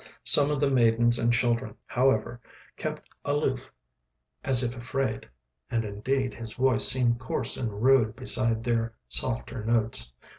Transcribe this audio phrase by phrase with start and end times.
[0.23, 2.41] Some of the maidens and children, however,
[2.75, 3.71] kept aloof
[4.43, 5.29] as if afraid,
[5.69, 10.11] and indeed his voice seemed coarse and rude beside their softer notes.